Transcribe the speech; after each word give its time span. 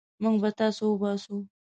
موږ 0.23 0.35
به 0.41 0.49
تاسي 0.59 0.83
وباسو. 0.85 1.35